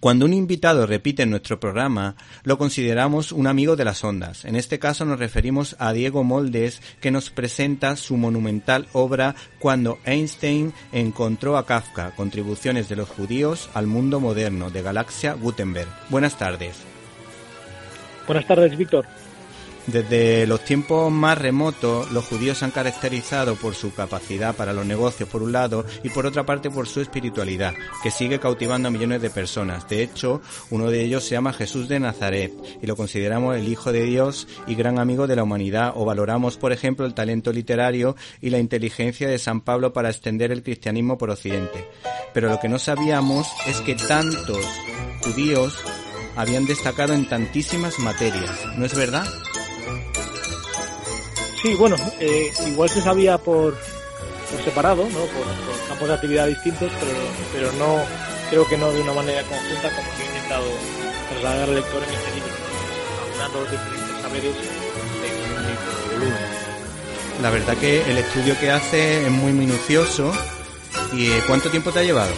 [0.00, 4.46] Cuando un invitado repite nuestro programa, lo consideramos un amigo de las ondas.
[4.46, 9.98] En este caso nos referimos a Diego Moldes, que nos presenta su monumental obra Cuando
[10.06, 15.90] Einstein encontró a Kafka, contribuciones de los judíos al mundo moderno, de Galaxia Gutenberg.
[16.08, 16.76] Buenas tardes.
[18.26, 19.04] Buenas tardes, Víctor.
[19.92, 24.86] Desde los tiempos más remotos, los judíos se han caracterizado por su capacidad para los
[24.86, 28.90] negocios, por un lado, y por otra parte por su espiritualidad, que sigue cautivando a
[28.92, 29.88] millones de personas.
[29.88, 33.90] De hecho, uno de ellos se llama Jesús de Nazaret, y lo consideramos el Hijo
[33.90, 38.14] de Dios y gran amigo de la humanidad, o valoramos, por ejemplo, el talento literario
[38.40, 41.88] y la inteligencia de San Pablo para extender el cristianismo por Occidente.
[42.32, 44.64] Pero lo que no sabíamos es que tantos
[45.24, 45.74] judíos
[46.36, 49.26] habían destacado en tantísimas materias, ¿no es verdad?
[51.62, 55.18] Sí, bueno, eh, igual se sabía por, por separado, ¿no?
[55.18, 57.12] Por, campos de actividad distintos, pero,
[57.52, 58.02] pero no
[58.48, 60.64] creo que no de una manera conjunta como se ha intentado
[61.30, 62.52] trasladar al lector en este libro,
[63.34, 64.56] hablando los diferentes saberes
[65.26, 66.60] en un volumen.
[67.42, 70.32] La verdad que el estudio que hace es muy minucioso.
[71.12, 72.32] ¿Y eh, cuánto tiempo te ha llevado?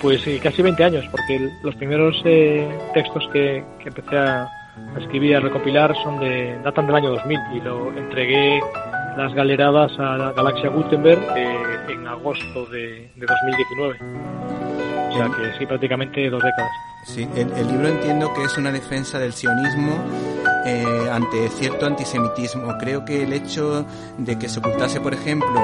[0.00, 4.48] Pues sí, casi 20 años, porque los primeros eh, textos que, que empecé a,
[4.94, 8.60] a escribir y a recopilar son de datan del año 2000 y lo entregué
[9.16, 13.98] las galeradas a la Galaxia Gutenberg eh, en agosto de, de 2019.
[15.08, 16.70] O sea que sí, prácticamente dos décadas.
[17.04, 19.98] Sí, el, el libro entiendo que es una defensa del sionismo
[20.64, 22.76] eh, ante cierto antisemitismo.
[22.78, 23.86] Creo que el hecho
[24.18, 25.60] de que se ocultase, por ejemplo,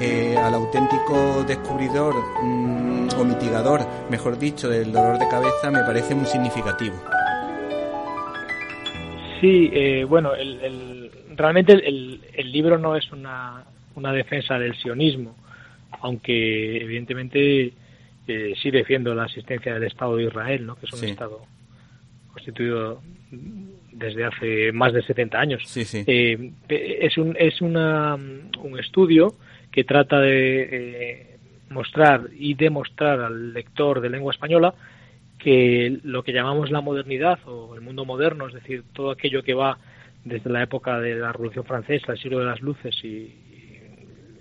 [0.00, 6.14] eh, al auténtico descubridor mm, o mitigador, mejor dicho, del dolor de cabeza me parece
[6.14, 6.96] muy significativo.
[9.40, 13.64] Sí, eh, bueno, el, el, realmente el, el, libro no es una,
[13.94, 15.36] una defensa del sionismo,
[16.00, 17.72] aunque evidentemente
[18.26, 20.76] eh, sí defiendo la existencia del Estado de Israel, ¿no?
[20.76, 21.06] que es un Sí.
[21.06, 21.40] Estado
[22.32, 23.00] constituido
[23.92, 25.62] desde hace más de 70 años.
[25.66, 26.04] Sí, sí.
[26.06, 29.34] Eh, es un, es una, un estudio
[29.70, 31.36] que trata de eh,
[31.70, 34.74] mostrar y demostrar al lector de lengua española
[35.38, 39.54] que lo que llamamos la modernidad o el mundo moderno, es decir, todo aquello que
[39.54, 39.78] va
[40.24, 43.80] desde la época de la Revolución Francesa, el siglo de las luces y, y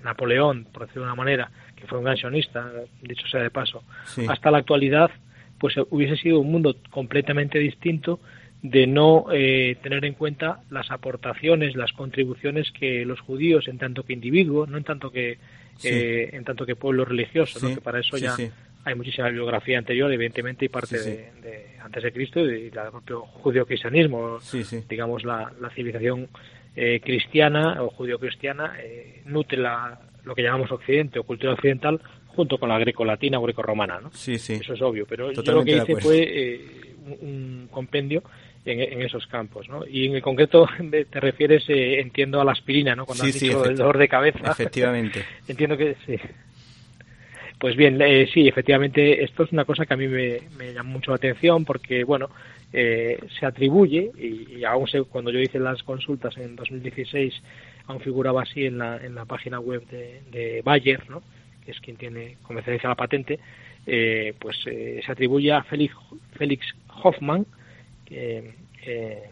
[0.03, 2.71] Napoleón, por decirlo de una manera, que fue un gran sionista,
[3.01, 4.25] dicho sea de paso, Sí.
[4.27, 5.11] hasta la actualidad,
[5.59, 8.19] pues hubiese sido un mundo completamente distinto
[8.63, 14.03] de no eh, tener en cuenta las aportaciones, las contribuciones que los judíos, en tanto
[14.03, 15.37] que individuos, no en tanto que
[15.77, 15.89] Sí.
[15.89, 17.67] eh, en tanto que pueblo religioso, ¿no?
[17.69, 18.35] Sí, que para eso ya.
[18.87, 21.17] Hay muchísima bibliografía anterior, evidentemente, y parte Sí, sí.
[21.41, 24.83] De, de antes de Cristo y del propio judío-cristianismo, Sí, sí.
[24.89, 26.27] digamos la, la civilización
[26.75, 32.57] eh, cristiana o judío-cristiana eh, nutre la, lo que llamamos Occidente o cultura occidental junto
[32.59, 34.11] con la greco-latina o greco-romana, ¿no?
[34.13, 34.53] Sí, sí.
[34.53, 36.61] Eso es obvio, pero yo lo Totalmente que hice fue eh,
[37.05, 38.21] un, un compendio
[38.63, 39.87] en, en esos campos, ¿no?
[39.87, 40.67] Y en el concreto
[41.09, 43.05] te refieres, eh, entiendo, a la aspirina, ¿no?
[43.05, 44.51] Cuando has dicho efecti- dolor de cabeza.
[44.51, 45.23] Efectivamente.
[45.47, 46.15] entiendo que sí.
[47.59, 50.91] Pues bien, eh, sí, efectivamente, esto es una cosa que a mí me, me llama
[50.91, 52.29] mucho la atención porque, bueno,
[52.71, 57.33] eh, se atribuye, y, y aún se, cuando yo hice las consultas en 2016,
[57.87, 61.23] aún figuraba así en la, en la página web de, Bayer, ¿no?
[61.65, 63.39] que es quien tiene comercializa la patente,
[63.85, 65.95] eh, pues eh, se atribuye a Félix,
[66.37, 66.65] Félix
[67.03, 67.45] Hoffman,
[68.05, 68.53] que,
[68.85, 69.23] eh,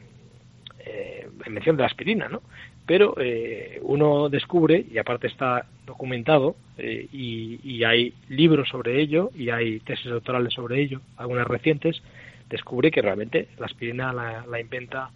[0.79, 2.41] eh, en mención de la aspirina, ¿no?
[2.85, 9.31] Pero eh, uno descubre, y aparte está documentado, eh, y, y hay libros sobre ello,
[9.35, 12.01] y hay tesis doctorales sobre ello, algunas recientes,
[12.49, 15.09] descubre que realmente la aspirina la, la inventa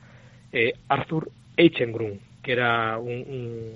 [0.51, 3.73] eh, Arthur Eichengrun, que era un, un,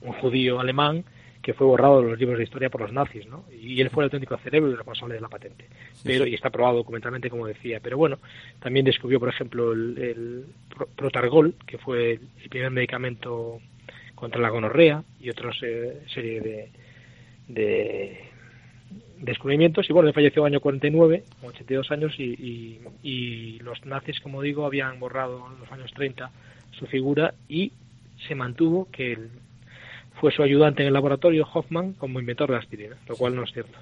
[0.00, 1.04] un judío alemán
[1.46, 3.44] que fue borrado de los libros de historia por los nazis, ¿no?
[3.62, 5.66] Y él fue el auténtico cerebro y responsable de la patente.
[6.02, 6.30] Pero, sí.
[6.30, 7.78] y está probado documentalmente, como decía.
[7.80, 8.18] Pero bueno,
[8.58, 10.44] también descubrió, por ejemplo, el, el
[10.74, 13.60] pro- Protargol, que fue el primer medicamento
[14.16, 16.68] contra la gonorrea y otra eh, serie de,
[17.46, 18.18] de
[19.20, 19.88] descubrimientos.
[19.88, 23.84] Y bueno, él falleció en el año 49, con 82 años, y, y, y los
[23.86, 26.28] nazis, como digo, habían borrado en los años 30
[26.72, 27.70] su figura y
[28.26, 29.30] se mantuvo que el,
[30.20, 33.44] fue su ayudante en el laboratorio, Hoffman, como inventor de la aspirina, lo cual no
[33.44, 33.78] es cierto.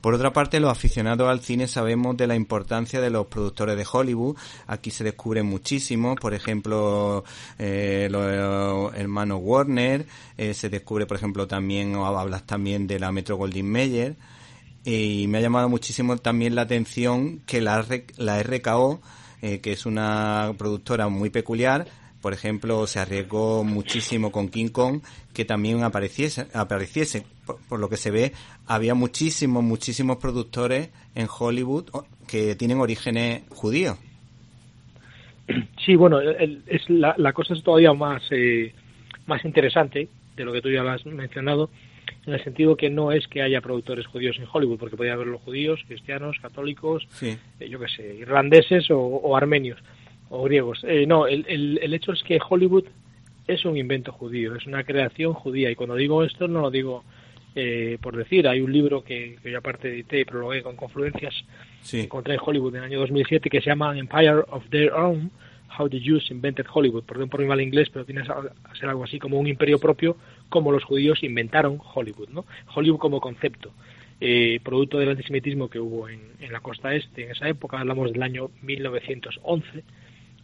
[0.00, 3.84] Por otra parte, los aficionados al cine sabemos de la importancia de los productores de
[3.90, 4.36] Hollywood.
[4.68, 7.24] Aquí se descubre muchísimo, por ejemplo,
[7.58, 10.06] eh, los hermanos Warner,
[10.36, 14.14] eh, se descubre, por ejemplo, también, o hablas también de la Metro Goldwyn Mayer,
[14.84, 17.84] y me ha llamado muchísimo también la atención que la,
[18.16, 19.00] la RKO,
[19.42, 21.88] eh, que es una productora muy peculiar,
[22.26, 25.00] por ejemplo, se arriesgó muchísimo con King Kong
[25.32, 27.22] que también apareciese, apareciese.
[27.68, 28.32] por, lo que se ve,
[28.66, 31.84] había muchísimos, muchísimos productores en Hollywood
[32.26, 33.96] que tienen orígenes judíos.
[35.84, 38.74] Sí, bueno, es la, la, cosa es todavía más, eh,
[39.28, 41.70] más interesante de lo que tú ya has mencionado,
[42.26, 45.28] en el sentido que no es que haya productores judíos en Hollywood, porque podría haber
[45.28, 47.38] los judíos, cristianos, católicos, eh,
[47.68, 49.78] yo qué sé, irlandeses o, armenios
[50.30, 50.84] o griegos.
[50.84, 52.84] Eh, no, el, el, el, hecho es que Hollywood
[53.46, 55.70] es un invento judío, es una creación judía.
[55.70, 57.04] Y cuando digo esto, no lo digo
[57.58, 58.46] eh, por decir.
[58.46, 61.34] Hay un libro que, que yo aparte edité y prologué con confluencias
[61.80, 61.96] sí.
[61.96, 65.30] que encontré en Hollywood en el año 2007 que se llama Empire of Their Own,
[65.78, 67.04] How the Jews Invented Hollywood.
[67.04, 70.18] Perdón por mi mal inglés, pero tiene que ser algo así como un imperio propio,
[70.50, 72.28] como los judíos inventaron Hollywood.
[72.28, 72.44] ¿no?
[72.74, 73.72] Hollywood como concepto.
[74.20, 78.12] Eh, producto del antisemitismo que hubo en, en, la costa este en esa época, hablamos
[78.12, 79.82] del año 1911,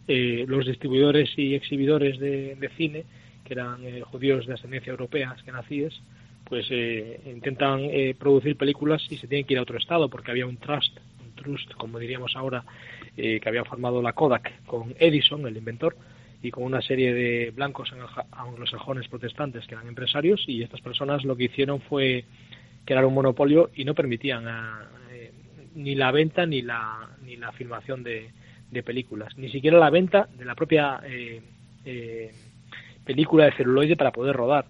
[0.07, 3.05] eh, los distribuidores y exhibidores de, cine,
[3.45, 5.93] que eran eh, judíos de ascendencia europea, que nacíes,
[6.53, 10.31] pues eh, intentan eh, producir películas y se tienen que ir a otro estado porque
[10.31, 12.63] había un trust, un trust, como diríamos ahora,
[13.17, 15.95] eh, que había formado la Kodak con Edison, el inventor,
[16.41, 17.93] y con una serie de blancos
[18.31, 22.25] anglosajones protestantes que eran empresarios y estas personas lo que hicieron fue
[22.83, 24.43] crear un monopolio y no permitían
[25.73, 28.29] ni la venta ni la ni la filmación de,
[28.73, 31.41] de, películas, ni siquiera la venta de la propia eh,
[31.85, 32.31] eh,
[33.05, 34.65] película de celuloide para poder rodar.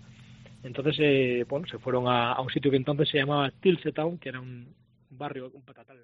[0.64, 4.40] Entonces, eh, bueno, se fueron a, un sitio que entonces se llamaba Tilsetown, que era
[4.40, 4.68] un
[5.10, 5.98] barrio, un patatal.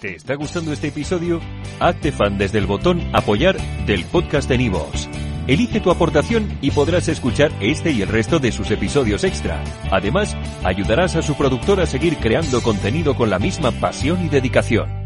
[0.00, 1.40] ¿Te está gustando este episodio?
[1.80, 3.56] Hazte fan desde el botón apoyar
[3.86, 5.08] del podcast de Nivos.
[5.46, 9.62] Elige tu aportación y podrás escuchar este y el resto de sus episodios extra.
[9.92, 15.05] Además, ayudarás a su productor a seguir creando contenido con la misma pasión y dedicación.